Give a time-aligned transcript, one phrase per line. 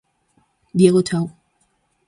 [0.73, 1.25] Diego Chao.